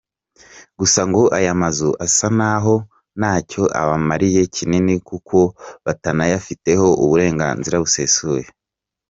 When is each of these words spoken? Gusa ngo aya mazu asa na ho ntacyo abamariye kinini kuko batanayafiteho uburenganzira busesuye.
Gusa 0.79 1.01
ngo 1.09 1.21
aya 1.37 1.53
mazu 1.61 1.89
asa 2.05 2.27
na 2.37 2.51
ho 2.63 2.75
ntacyo 3.19 3.63
abamariye 3.81 4.41
kinini 4.55 4.95
kuko 5.09 5.37
batanayafiteho 5.85 6.87
uburenganzira 7.03 7.75
busesuye. 7.83 8.45